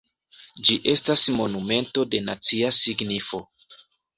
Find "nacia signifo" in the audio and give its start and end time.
2.31-3.43